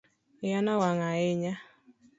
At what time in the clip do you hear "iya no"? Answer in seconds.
0.45-0.73